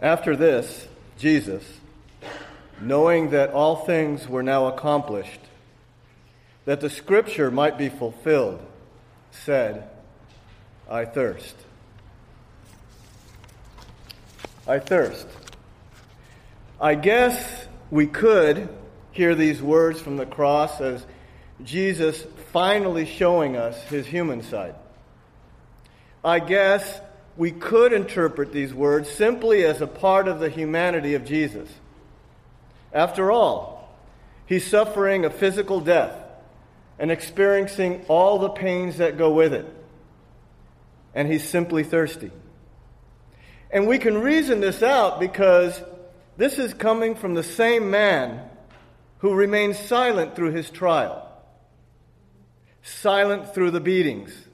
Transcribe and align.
After 0.00 0.36
this, 0.36 0.86
Jesus, 1.18 1.64
knowing 2.80 3.30
that 3.30 3.50
all 3.50 3.76
things 3.76 4.28
were 4.28 4.42
now 4.42 4.66
accomplished, 4.66 5.40
that 6.64 6.80
the 6.80 6.90
scripture 6.90 7.50
might 7.50 7.76
be 7.76 7.88
fulfilled, 7.88 8.60
said, 9.32 9.88
I 10.88 11.04
thirst. 11.04 11.56
I 14.66 14.78
thirst. 14.78 15.26
I 16.80 16.94
guess 16.94 17.66
we 17.90 18.06
could 18.06 18.68
hear 19.10 19.34
these 19.34 19.60
words 19.60 20.00
from 20.00 20.16
the 20.16 20.26
cross 20.26 20.80
as 20.80 21.04
Jesus 21.64 22.24
finally 22.52 23.04
showing 23.04 23.56
us 23.56 23.82
his 23.84 24.06
human 24.06 24.42
side. 24.42 24.76
I 26.24 26.38
guess 26.38 27.00
we 27.38 27.52
could 27.52 27.92
interpret 27.92 28.52
these 28.52 28.74
words 28.74 29.08
simply 29.08 29.64
as 29.64 29.80
a 29.80 29.86
part 29.86 30.26
of 30.26 30.40
the 30.40 30.50
humanity 30.50 31.14
of 31.14 31.24
Jesus. 31.24 31.68
After 32.92 33.30
all, 33.30 33.96
he's 34.44 34.66
suffering 34.66 35.24
a 35.24 35.30
physical 35.30 35.80
death 35.80 36.12
and 36.98 37.12
experiencing 37.12 38.04
all 38.08 38.40
the 38.40 38.48
pains 38.48 38.96
that 38.96 39.16
go 39.16 39.30
with 39.30 39.54
it. 39.54 39.72
And 41.14 41.30
he's 41.30 41.48
simply 41.48 41.84
thirsty. 41.84 42.32
And 43.70 43.86
we 43.86 43.98
can 43.98 44.18
reason 44.18 44.58
this 44.58 44.82
out 44.82 45.20
because 45.20 45.80
this 46.36 46.58
is 46.58 46.74
coming 46.74 47.14
from 47.14 47.34
the 47.34 47.44
same 47.44 47.88
man 47.88 48.40
who 49.18 49.32
remained 49.32 49.76
silent 49.76 50.34
through 50.34 50.52
his 50.52 50.70
trial, 50.70 51.24
silent 52.82 53.54
through 53.54 53.70
the 53.70 53.80
beatings, 53.80 54.47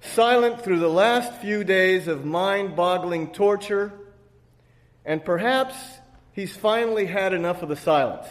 silent 0.00 0.62
through 0.62 0.78
the 0.78 0.88
last 0.88 1.32
few 1.40 1.64
days 1.64 2.08
of 2.08 2.24
mind 2.24 2.74
boggling 2.76 3.32
torture, 3.32 3.92
and 5.04 5.24
perhaps 5.24 5.74
he's 6.32 6.54
finally 6.56 7.06
had 7.06 7.32
enough 7.32 7.62
of 7.62 7.68
the 7.68 7.76
silence 7.76 8.26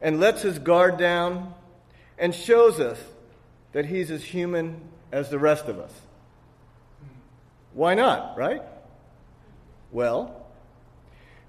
and 0.00 0.20
lets 0.20 0.42
his 0.42 0.58
guard 0.58 0.98
down 0.98 1.54
and 2.18 2.34
shows 2.34 2.80
us 2.80 2.98
that 3.72 3.86
he's 3.86 4.10
as 4.10 4.22
human 4.22 4.80
as 5.12 5.30
the 5.30 5.38
rest 5.38 5.66
of 5.66 5.78
us. 5.78 5.92
Why 7.72 7.94
not, 7.94 8.36
right? 8.36 8.62
Well, 9.92 10.46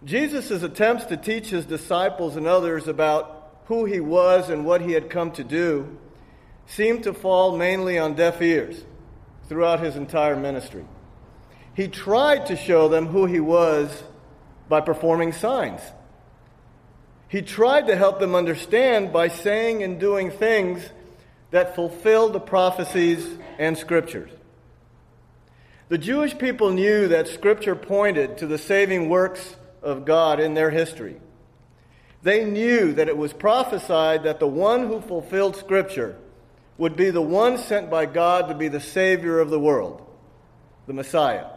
Jesus' 0.03 0.61
attempts 0.61 1.05
to 1.05 1.17
teach 1.17 1.49
his 1.49 1.65
disciples 1.65 2.35
and 2.35 2.47
others 2.47 2.87
about 2.87 3.61
who 3.65 3.85
he 3.85 3.99
was 3.99 4.49
and 4.49 4.65
what 4.65 4.81
he 4.81 4.93
had 4.93 5.09
come 5.09 5.31
to 5.31 5.43
do 5.43 5.97
seemed 6.67 7.03
to 7.03 7.13
fall 7.13 7.57
mainly 7.57 7.97
on 7.97 8.13
deaf 8.13 8.41
ears 8.41 8.83
throughout 9.47 9.79
his 9.79 9.95
entire 9.95 10.35
ministry. 10.35 10.85
He 11.73 11.87
tried 11.87 12.47
to 12.47 12.55
show 12.55 12.87
them 12.87 13.07
who 13.07 13.25
he 13.25 13.39
was 13.39 14.03
by 14.67 14.81
performing 14.81 15.31
signs. 15.31 15.81
He 17.29 17.41
tried 17.41 17.87
to 17.87 17.95
help 17.95 18.19
them 18.19 18.35
understand 18.35 19.11
by 19.11 19.27
saying 19.27 19.83
and 19.83 19.99
doing 19.99 20.31
things 20.31 20.89
that 21.51 21.75
fulfilled 21.75 22.33
the 22.33 22.39
prophecies 22.39 23.37
and 23.57 23.77
scriptures. 23.77 24.31
The 25.89 25.97
Jewish 25.97 26.37
people 26.37 26.71
knew 26.71 27.07
that 27.07 27.29
Scripture 27.29 27.75
pointed 27.75 28.39
to 28.39 28.47
the 28.47 28.57
saving 28.57 29.07
works 29.07 29.55
of 29.81 30.03
God 30.03 30.41
in 30.41 30.53
their 30.53 30.69
history. 30.69 31.15
They 32.23 32.43
knew 32.43 32.91
that 32.93 33.07
it 33.07 33.17
was 33.17 33.31
prophesied 33.31 34.23
that 34.23 34.39
the 34.39 34.47
one 34.47 34.87
who 34.87 34.99
fulfilled 34.99 35.55
Scripture 35.55 36.17
would 36.77 36.95
be 36.95 37.09
the 37.09 37.21
one 37.21 37.57
sent 37.57 37.89
by 37.89 38.05
God 38.05 38.49
to 38.49 38.55
be 38.55 38.67
the 38.67 38.79
Savior 38.79 39.39
of 39.39 39.49
the 39.49 39.59
world, 39.59 40.05
the 40.85 40.93
Messiah. 40.93 41.47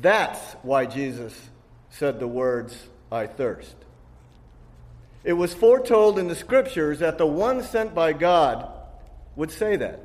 That's 0.00 0.54
why 0.62 0.86
Jesus 0.86 1.50
said 1.90 2.18
the 2.18 2.26
words, 2.26 2.76
I 3.10 3.26
thirst. 3.26 3.76
It 5.24 5.34
was 5.34 5.54
foretold 5.54 6.18
in 6.18 6.28
the 6.28 6.34
Scriptures 6.34 6.98
that 6.98 7.18
the 7.18 7.26
one 7.26 7.62
sent 7.62 7.94
by 7.94 8.12
God 8.12 8.68
would 9.36 9.50
say 9.50 9.76
that. 9.76 10.04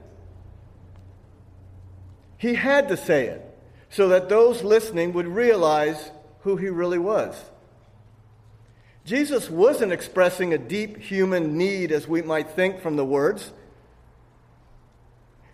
He 2.38 2.54
had 2.54 2.90
to 2.90 2.98
say 2.98 3.28
it 3.28 3.44
so 3.90 4.10
that 4.10 4.30
those 4.30 4.64
listening 4.64 5.14
would 5.14 5.28
realize 5.28 6.12
who 6.42 6.58
he 6.58 6.70
really 6.70 7.00
was. 7.00 7.36
Jesus 9.08 9.50
wasn't 9.50 9.94
expressing 9.94 10.54
a 10.54 10.58
deep 10.58 10.98
human 10.98 11.58
need 11.58 11.94
as 11.94 12.10
we 12.10 12.22
might 12.22 12.50
think 12.50 12.82
from 12.82 12.98
the 12.98 13.06
words. 13.06 13.54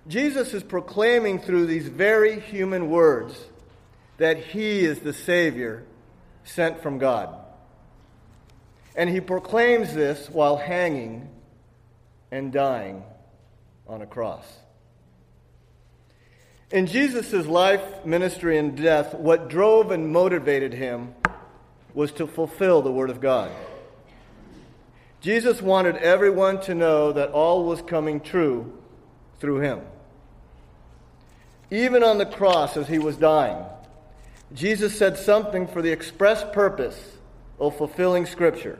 Jesus 0.07 0.55
is 0.55 0.63
proclaiming 0.63 1.37
through 1.37 1.67
these 1.67 1.87
very 1.87 2.39
human 2.39 2.89
words 2.89 3.37
that 4.17 4.39
he 4.39 4.79
is 4.79 5.01
the 5.01 5.13
Savior 5.13 5.83
sent 6.43 6.81
from 6.81 6.97
God. 6.97 7.29
And 8.95 9.07
he 9.07 9.21
proclaims 9.21 9.93
this 9.93 10.31
while 10.31 10.57
hanging 10.57 11.29
and 12.31 12.51
dying 12.51 13.03
on 13.87 14.01
a 14.01 14.07
cross. 14.07 14.51
In 16.71 16.87
Jesus' 16.87 17.45
life, 17.45 18.03
ministry, 18.03 18.57
and 18.57 18.75
death, 18.75 19.13
what 19.13 19.47
drove 19.47 19.91
and 19.91 20.11
motivated 20.11 20.73
him 20.73 21.13
was 21.93 22.11
to 22.13 22.27
fulfill 22.27 22.81
the 22.81 22.91
Word 22.91 23.09
of 23.09 23.21
God. 23.21 23.51
Jesus 25.21 25.61
wanted 25.61 25.95
everyone 25.97 26.59
to 26.61 26.75
know 26.75 27.13
that 27.13 27.31
all 27.31 27.63
was 27.63 27.81
coming 27.81 28.19
true 28.19 28.73
through 29.39 29.59
him. 29.59 29.81
Even 31.71 32.03
on 32.03 32.17
the 32.17 32.25
cross 32.25 32.75
as 32.75 32.87
he 32.87 32.99
was 32.99 33.15
dying, 33.15 33.63
Jesus 34.53 34.97
said 34.97 35.17
something 35.17 35.67
for 35.67 35.81
the 35.81 35.91
express 35.91 36.43
purpose 36.53 37.17
of 37.59 37.77
fulfilling 37.77 38.25
Scripture. 38.25 38.79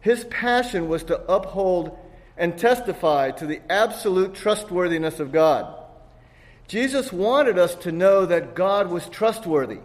His 0.00 0.24
passion 0.24 0.88
was 0.88 1.02
to 1.04 1.18
uphold 1.32 1.98
and 2.36 2.58
testify 2.58 3.30
to 3.32 3.46
the 3.46 3.60
absolute 3.70 4.34
trustworthiness 4.34 5.18
of 5.18 5.32
God. 5.32 5.74
Jesus 6.68 7.12
wanted 7.12 7.58
us 7.58 7.74
to 7.76 7.92
know 7.92 8.26
that 8.26 8.54
God 8.54 8.90
was 8.90 9.08
trustworthy, 9.08 9.78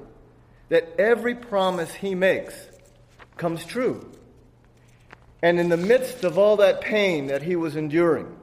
that 0.72 0.96
every 0.98 1.36
promise 1.36 1.94
he 1.94 2.16
makes 2.16 2.56
comes 3.36 3.66
true. 3.66 4.10
And 5.44 5.60
in 5.60 5.68
the 5.68 5.76
midst 5.76 6.24
of 6.24 6.38
all 6.38 6.56
that 6.58 6.80
pain 6.80 7.28
that 7.28 7.44
he 7.44 7.58
was 7.58 7.76
enduring, 7.76 8.34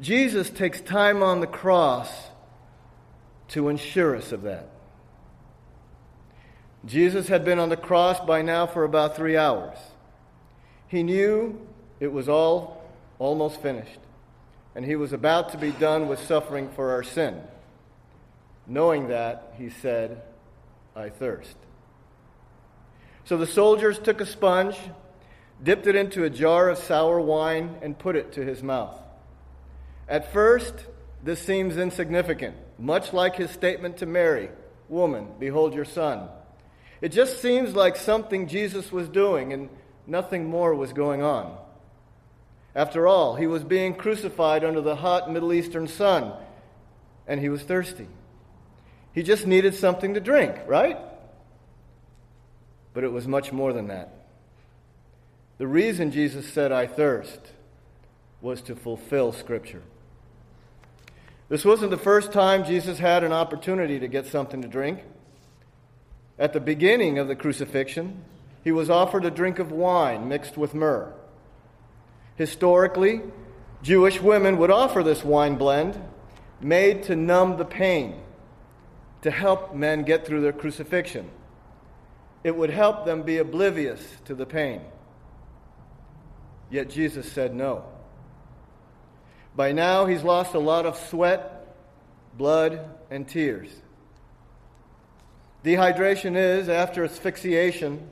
Jesus 0.00 0.48
takes 0.48 0.80
time 0.80 1.22
on 1.22 1.40
the 1.40 1.46
cross 1.46 2.10
to 3.48 3.68
ensure 3.68 4.16
us 4.16 4.32
of 4.32 4.40
that. 4.42 4.70
Jesus 6.86 7.28
had 7.28 7.44
been 7.44 7.58
on 7.58 7.68
the 7.68 7.76
cross 7.76 8.18
by 8.20 8.40
now 8.40 8.66
for 8.66 8.82
about 8.82 9.14
three 9.14 9.36
hours. 9.36 9.76
He 10.88 11.02
knew 11.02 11.60
it 12.00 12.10
was 12.10 12.26
all 12.26 12.82
almost 13.18 13.60
finished 13.60 14.00
and 14.74 14.82
he 14.82 14.96
was 14.96 15.12
about 15.12 15.50
to 15.50 15.58
be 15.58 15.72
done 15.72 16.08
with 16.08 16.20
suffering 16.26 16.70
for 16.70 16.92
our 16.92 17.02
sin. 17.02 17.38
Knowing 18.66 19.08
that, 19.08 19.52
he 19.58 19.68
said, 19.68 20.22
I 20.96 21.08
thirst. 21.08 21.56
So 23.24 23.36
the 23.36 23.46
soldiers 23.46 23.98
took 23.98 24.20
a 24.20 24.26
sponge, 24.26 24.76
dipped 25.62 25.86
it 25.86 25.96
into 25.96 26.24
a 26.24 26.30
jar 26.30 26.68
of 26.68 26.78
sour 26.78 27.20
wine, 27.20 27.76
and 27.82 27.98
put 27.98 28.16
it 28.16 28.32
to 28.32 28.44
his 28.44 28.62
mouth. 28.62 29.00
At 30.08 30.32
first, 30.32 30.74
this 31.22 31.40
seems 31.40 31.76
insignificant, 31.76 32.56
much 32.78 33.12
like 33.12 33.36
his 33.36 33.50
statement 33.50 33.96
to 33.98 34.06
Mary 34.06 34.50
Woman, 34.88 35.28
behold 35.38 35.74
your 35.74 35.86
son. 35.86 36.28
It 37.00 37.08
just 37.08 37.40
seems 37.40 37.74
like 37.74 37.96
something 37.96 38.46
Jesus 38.46 38.92
was 38.92 39.08
doing, 39.08 39.52
and 39.52 39.70
nothing 40.06 40.46
more 40.46 40.74
was 40.74 40.92
going 40.92 41.22
on. 41.22 41.56
After 42.74 43.06
all, 43.06 43.36
he 43.36 43.46
was 43.46 43.64
being 43.64 43.94
crucified 43.94 44.64
under 44.64 44.80
the 44.80 44.96
hot 44.96 45.30
Middle 45.30 45.52
Eastern 45.52 45.88
sun, 45.88 46.34
and 47.26 47.40
he 47.40 47.48
was 47.48 47.62
thirsty. 47.62 48.08
He 49.14 49.22
just 49.22 49.46
needed 49.46 49.74
something 49.74 50.14
to 50.14 50.20
drink, 50.20 50.56
right? 50.66 50.98
But 52.92 53.04
it 53.04 53.12
was 53.12 53.26
much 53.26 53.52
more 53.52 53.72
than 53.72 53.88
that. 53.88 54.12
The 55.58 55.66
reason 55.66 56.10
Jesus 56.10 56.52
said, 56.52 56.72
I 56.72 56.86
thirst, 56.86 57.40
was 58.42 58.60
to 58.62 58.74
fulfill 58.74 59.32
Scripture. 59.32 59.82
This 61.48 61.64
wasn't 61.64 61.90
the 61.92 61.96
first 61.96 62.32
time 62.32 62.64
Jesus 62.64 62.98
had 62.98 63.22
an 63.22 63.32
opportunity 63.32 64.00
to 64.00 64.08
get 64.08 64.26
something 64.26 64.62
to 64.62 64.68
drink. 64.68 65.04
At 66.38 66.52
the 66.52 66.60
beginning 66.60 67.18
of 67.18 67.28
the 67.28 67.36
crucifixion, 67.36 68.24
he 68.64 68.72
was 68.72 68.90
offered 68.90 69.24
a 69.24 69.30
drink 69.30 69.58
of 69.60 69.70
wine 69.70 70.28
mixed 70.28 70.56
with 70.56 70.74
myrrh. 70.74 71.12
Historically, 72.34 73.20
Jewish 73.82 74.20
women 74.20 74.56
would 74.58 74.70
offer 74.70 75.02
this 75.02 75.22
wine 75.22 75.54
blend 75.54 76.02
made 76.60 77.04
to 77.04 77.14
numb 77.14 77.58
the 77.58 77.64
pain, 77.64 78.20
to 79.24 79.30
help 79.30 79.74
men 79.74 80.02
get 80.02 80.26
through 80.26 80.42
their 80.42 80.52
crucifixion. 80.52 81.28
It 82.44 82.54
would 82.54 82.68
help 82.68 83.06
them 83.06 83.22
be 83.22 83.38
oblivious 83.38 84.00
to 84.26 84.34
the 84.34 84.44
pain. 84.44 84.82
Yet 86.70 86.90
Jesus 86.90 87.32
said 87.32 87.54
no. 87.54 87.86
By 89.56 89.72
now, 89.72 90.04
he's 90.04 90.22
lost 90.22 90.54
a 90.54 90.58
lot 90.58 90.84
of 90.84 90.98
sweat, 91.08 91.74
blood, 92.36 92.86
and 93.10 93.26
tears. 93.26 93.70
Dehydration 95.64 96.36
is, 96.36 96.68
after 96.68 97.02
asphyxiation, 97.02 98.06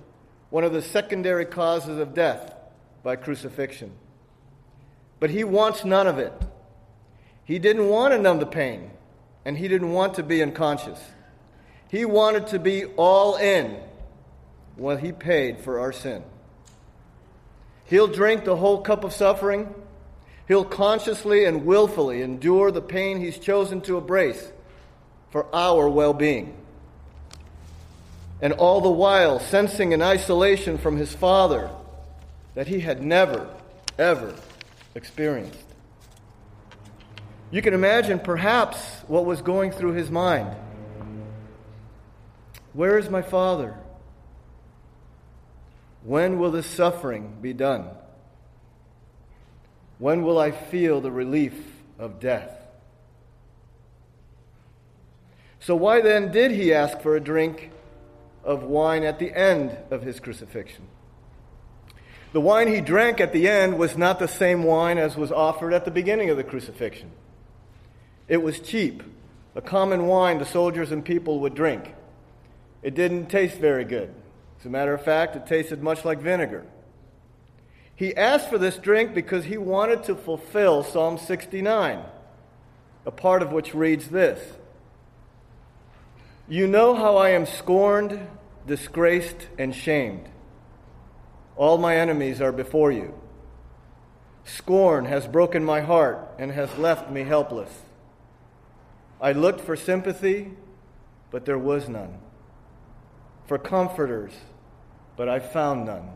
one 0.48 0.64
of 0.64 0.72
the 0.72 0.80
secondary 0.80 1.44
causes 1.44 1.98
of 1.98 2.14
death 2.14 2.54
by 3.02 3.16
crucifixion. 3.16 3.92
But 5.20 5.28
he 5.28 5.44
wants 5.44 5.84
none 5.84 6.06
of 6.06 6.18
it. 6.18 6.32
He 7.44 7.58
didn't 7.58 7.88
want 7.90 8.14
to 8.14 8.18
numb 8.18 8.38
the 8.38 8.46
pain, 8.46 8.92
and 9.44 9.56
he 9.56 9.68
didn't 9.68 9.92
want 9.92 10.14
to 10.14 10.22
be 10.22 10.42
unconscious. 10.42 11.00
He 11.88 12.04
wanted 12.04 12.48
to 12.48 12.58
be 12.58 12.84
all 12.84 13.36
in 13.36 13.76
what 14.76 15.00
he 15.00 15.12
paid 15.12 15.60
for 15.60 15.80
our 15.80 15.92
sin. 15.92 16.22
He'll 17.84 18.08
drink 18.08 18.44
the 18.44 18.56
whole 18.56 18.80
cup 18.80 19.04
of 19.04 19.12
suffering. 19.12 19.74
He'll 20.48 20.64
consciously 20.64 21.44
and 21.44 21.66
willfully 21.66 22.22
endure 22.22 22.70
the 22.70 22.80
pain 22.80 23.20
he's 23.20 23.38
chosen 23.38 23.80
to 23.82 23.98
embrace 23.98 24.50
for 25.30 25.46
our 25.54 25.88
well 25.88 26.14
being. 26.14 26.56
And 28.40 28.52
all 28.54 28.80
the 28.80 28.90
while 28.90 29.38
sensing 29.38 29.92
an 29.94 30.02
isolation 30.02 30.78
from 30.78 30.96
his 30.96 31.14
Father 31.14 31.70
that 32.54 32.66
he 32.66 32.80
had 32.80 33.02
never, 33.02 33.48
ever 33.98 34.34
experienced. 34.94 35.71
You 37.52 37.60
can 37.60 37.74
imagine 37.74 38.18
perhaps 38.18 38.78
what 39.06 39.26
was 39.26 39.42
going 39.42 39.72
through 39.72 39.92
his 39.92 40.10
mind. 40.10 40.56
Where 42.72 42.98
is 42.98 43.10
my 43.10 43.20
Father? 43.20 43.76
When 46.02 46.38
will 46.38 46.50
this 46.50 46.66
suffering 46.66 47.36
be 47.42 47.52
done? 47.52 47.90
When 49.98 50.22
will 50.22 50.38
I 50.38 50.50
feel 50.50 51.02
the 51.02 51.12
relief 51.12 51.54
of 51.98 52.18
death? 52.18 52.50
So, 55.60 55.76
why 55.76 56.00
then 56.00 56.32
did 56.32 56.52
he 56.52 56.72
ask 56.72 57.00
for 57.02 57.14
a 57.14 57.20
drink 57.20 57.70
of 58.42 58.64
wine 58.64 59.04
at 59.04 59.18
the 59.18 59.30
end 59.30 59.76
of 59.90 60.02
his 60.02 60.18
crucifixion? 60.18 60.86
The 62.32 62.40
wine 62.40 62.68
he 62.68 62.80
drank 62.80 63.20
at 63.20 63.34
the 63.34 63.46
end 63.46 63.78
was 63.78 63.96
not 63.96 64.18
the 64.18 64.26
same 64.26 64.64
wine 64.64 64.96
as 64.96 65.16
was 65.16 65.30
offered 65.30 65.74
at 65.74 65.84
the 65.84 65.90
beginning 65.90 66.30
of 66.30 66.38
the 66.38 66.42
crucifixion. 66.42 67.12
It 68.32 68.42
was 68.42 68.60
cheap, 68.60 69.02
a 69.54 69.60
common 69.60 70.06
wine 70.06 70.38
the 70.38 70.46
soldiers 70.46 70.90
and 70.90 71.04
people 71.04 71.40
would 71.40 71.54
drink. 71.54 71.94
It 72.82 72.94
didn't 72.94 73.26
taste 73.26 73.58
very 73.58 73.84
good. 73.84 74.14
As 74.58 74.64
a 74.64 74.70
matter 74.70 74.94
of 74.94 75.04
fact, 75.04 75.36
it 75.36 75.46
tasted 75.46 75.82
much 75.82 76.02
like 76.06 76.18
vinegar. 76.18 76.64
He 77.94 78.16
asked 78.16 78.48
for 78.48 78.56
this 78.56 78.78
drink 78.78 79.12
because 79.12 79.44
he 79.44 79.58
wanted 79.58 80.04
to 80.04 80.14
fulfill 80.14 80.82
Psalm 80.82 81.18
69, 81.18 82.02
a 83.04 83.10
part 83.10 83.42
of 83.42 83.52
which 83.52 83.74
reads 83.74 84.08
this 84.08 84.54
You 86.48 86.66
know 86.66 86.94
how 86.94 87.18
I 87.18 87.32
am 87.32 87.44
scorned, 87.44 88.26
disgraced, 88.66 89.46
and 89.58 89.74
shamed. 89.74 90.26
All 91.54 91.76
my 91.76 91.98
enemies 91.98 92.40
are 92.40 92.50
before 92.50 92.92
you. 92.92 93.12
Scorn 94.44 95.04
has 95.04 95.26
broken 95.26 95.62
my 95.62 95.82
heart 95.82 96.30
and 96.38 96.50
has 96.50 96.78
left 96.78 97.10
me 97.10 97.24
helpless. 97.24 97.70
I 99.22 99.30
looked 99.30 99.60
for 99.60 99.76
sympathy, 99.76 100.50
but 101.30 101.44
there 101.44 101.58
was 101.58 101.88
none. 101.88 102.18
For 103.46 103.56
comforters, 103.56 104.32
but 105.16 105.28
I 105.28 105.38
found 105.38 105.86
none. 105.86 106.10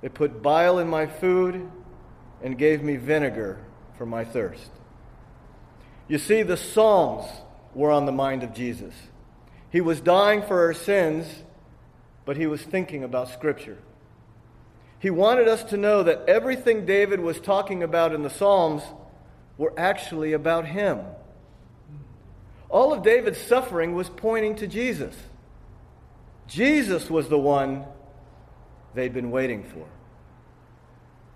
They 0.00 0.08
put 0.08 0.42
bile 0.42 0.78
in 0.78 0.88
my 0.88 1.06
food 1.06 1.70
and 2.42 2.56
gave 2.56 2.82
me 2.82 2.96
vinegar 2.96 3.64
for 3.98 4.06
my 4.06 4.24
thirst. 4.24 4.70
You 6.08 6.16
see, 6.16 6.42
the 6.42 6.56
Psalms 6.56 7.30
were 7.74 7.90
on 7.90 8.06
the 8.06 8.12
mind 8.12 8.42
of 8.42 8.54
Jesus. 8.54 8.94
He 9.70 9.82
was 9.82 10.00
dying 10.00 10.42
for 10.42 10.64
our 10.64 10.74
sins, 10.74 11.26
but 12.24 12.38
he 12.38 12.46
was 12.46 12.62
thinking 12.62 13.04
about 13.04 13.28
Scripture. 13.28 13.78
He 14.98 15.10
wanted 15.10 15.46
us 15.46 15.62
to 15.64 15.76
know 15.76 16.02
that 16.04 16.24
everything 16.26 16.86
David 16.86 17.20
was 17.20 17.38
talking 17.38 17.82
about 17.82 18.14
in 18.14 18.22
the 18.22 18.30
Psalms 18.30 18.82
were 19.58 19.74
actually 19.76 20.32
about 20.32 20.66
him. 20.66 21.00
All 22.72 22.94
of 22.94 23.02
David's 23.02 23.38
suffering 23.38 23.94
was 23.94 24.08
pointing 24.08 24.56
to 24.56 24.66
Jesus. 24.66 25.14
Jesus 26.48 27.10
was 27.10 27.28
the 27.28 27.38
one 27.38 27.84
they'd 28.94 29.12
been 29.12 29.30
waiting 29.30 29.62
for. 29.62 29.86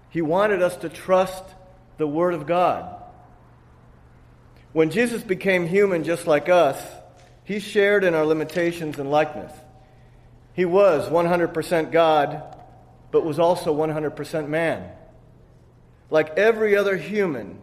He 0.09 0.23
wanted 0.23 0.63
us 0.63 0.79
to 0.79 0.89
trust 0.89 1.45
the 1.99 2.07
Word 2.07 2.33
of 2.33 2.47
God. 2.47 3.03
When 4.73 4.91
Jesus 4.91 5.23
became 5.23 5.67
human 5.67 6.05
just 6.05 6.27
like 6.27 6.49
us, 6.49 6.83
he 7.45 7.61
shared 7.61 8.03
in 8.03 8.15
our 8.15 8.25
limitations 8.25 8.99
and 8.99 9.11
likeness. 9.11 9.53
He 10.55 10.65
was 10.65 11.07
100% 11.11 11.93
God, 11.93 12.43
but 13.11 13.27
was 13.27 13.39
also 13.39 13.75
100% 13.75 14.49
man. 14.49 14.91
Like 16.09 16.39
every 16.39 16.77
other 16.77 16.97
human, 16.97 17.59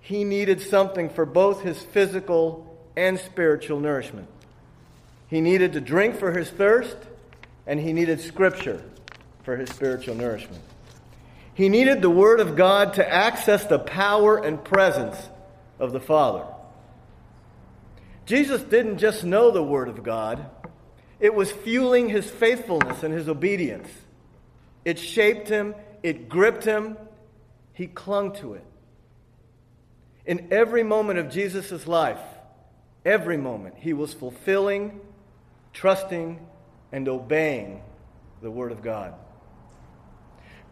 he 0.00 0.22
needed 0.22 0.60
something 0.60 1.10
for 1.10 1.26
both 1.26 1.62
his 1.62 1.82
physical 1.82 2.66
and 2.96 3.18
spiritual 3.18 3.80
nourishment. 3.80 4.28
He 5.28 5.40
needed 5.40 5.72
to 5.74 5.80
drink 5.80 6.16
for 6.18 6.32
his 6.32 6.48
thirst, 6.50 6.96
and 7.66 7.78
he 7.80 7.92
needed 7.92 8.20
Scripture 8.20 8.82
for 9.42 9.56
his 9.56 9.70
spiritual 9.70 10.14
nourishment. 10.14 10.62
He 11.54 11.68
needed 11.68 12.02
the 12.02 12.10
Word 12.10 12.40
of 12.40 12.56
God 12.56 12.94
to 12.94 13.08
access 13.08 13.64
the 13.64 13.78
power 13.78 14.36
and 14.36 14.62
presence 14.62 15.16
of 15.78 15.92
the 15.92 16.00
Father. 16.00 16.44
Jesus 18.24 18.62
didn't 18.62 18.98
just 18.98 19.24
know 19.24 19.50
the 19.50 19.62
Word 19.62 19.88
of 19.88 20.02
God, 20.02 20.44
it 21.18 21.34
was 21.34 21.50
fueling 21.50 22.08
his 22.08 22.28
faithfulness 22.28 23.02
and 23.02 23.14
his 23.14 23.28
obedience. 23.28 23.88
It 24.84 24.98
shaped 24.98 25.48
him, 25.48 25.74
it 26.02 26.28
gripped 26.28 26.64
him, 26.64 26.96
he 27.72 27.86
clung 27.86 28.32
to 28.36 28.54
it. 28.54 28.64
In 30.26 30.48
every 30.50 30.82
moment 30.82 31.18
of 31.18 31.30
Jesus' 31.30 31.86
life, 31.86 32.20
Every 33.06 33.36
moment, 33.36 33.76
he 33.78 33.92
was 33.92 34.12
fulfilling, 34.12 35.00
trusting, 35.72 36.44
and 36.90 37.08
obeying 37.08 37.80
the 38.42 38.50
Word 38.50 38.72
of 38.72 38.82
God. 38.82 39.14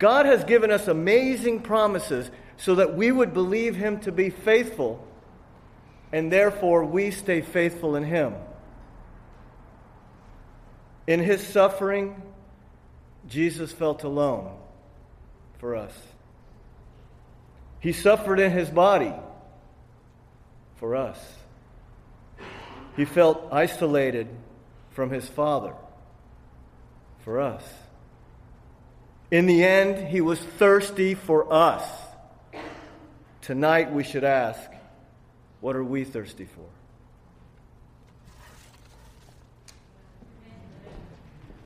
God 0.00 0.26
has 0.26 0.42
given 0.42 0.72
us 0.72 0.88
amazing 0.88 1.60
promises 1.60 2.28
so 2.56 2.74
that 2.74 2.96
we 2.96 3.12
would 3.12 3.32
believe 3.32 3.76
him 3.76 4.00
to 4.00 4.10
be 4.10 4.30
faithful, 4.30 5.06
and 6.12 6.32
therefore 6.32 6.84
we 6.84 7.12
stay 7.12 7.40
faithful 7.40 7.94
in 7.94 8.02
him. 8.02 8.34
In 11.06 11.20
his 11.20 11.40
suffering, 11.46 12.20
Jesus 13.28 13.70
felt 13.70 14.02
alone 14.02 14.56
for 15.58 15.76
us. 15.76 15.96
He 17.78 17.92
suffered 17.92 18.40
in 18.40 18.50
his 18.50 18.70
body 18.70 19.14
for 20.78 20.96
us. 20.96 21.18
He 22.96 23.04
felt 23.04 23.48
isolated 23.50 24.28
from 24.90 25.10
his 25.10 25.28
Father 25.28 25.74
for 27.20 27.40
us. 27.40 27.64
In 29.30 29.46
the 29.46 29.64
end, 29.64 30.08
he 30.08 30.20
was 30.20 30.38
thirsty 30.38 31.14
for 31.14 31.52
us. 31.52 31.84
Tonight, 33.40 33.92
we 33.92 34.04
should 34.04 34.24
ask, 34.24 34.70
what 35.60 35.74
are 35.74 35.84
we 35.84 36.04
thirsty 36.04 36.44
for? 36.44 36.66